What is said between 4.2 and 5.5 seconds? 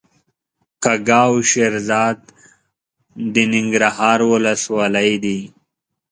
ولسوالۍ دي.